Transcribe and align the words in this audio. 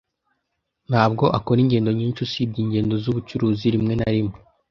Ntabwo 0.89 1.25
akora 1.37 1.57
ingendo 1.63 1.89
nyinshi 1.99 2.19
usibye 2.25 2.59
ingendo 2.61 2.93
zubucuruzi 3.03 3.65
rimwe 3.73 3.93
na 3.97 4.09
rimwe. 4.15 4.35